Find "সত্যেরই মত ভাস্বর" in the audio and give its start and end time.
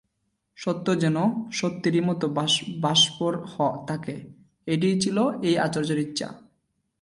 1.51-3.33